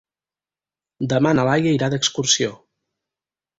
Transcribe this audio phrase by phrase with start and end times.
[1.13, 2.53] Demà na Laia irà d'excursió.